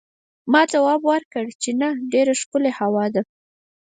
[0.51, 3.21] ما ځواب ورکړ چې نه، ډېره ښکلې هوا ده.